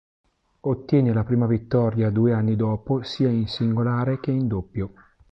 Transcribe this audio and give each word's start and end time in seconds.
Ottiene 0.61 1.13
la 1.13 1.23
prima 1.23 1.45
vittoria 1.45 2.09
due 2.09 2.33
anni 2.33 2.55
dopo 2.55 3.03
sia 3.03 3.29
in 3.29 3.45
singolare 3.45 4.19
che 4.19 4.31
in 4.31 4.47
doppio. 4.47 4.93